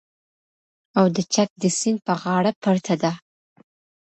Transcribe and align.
او 0.97 1.05
د 1.15 1.17
چک 1.33 1.49
د 1.61 1.63
سیند 1.77 1.99
په 2.07 2.13
غاړه 2.21 2.51
پرته 2.63 2.93
ده 3.03 3.11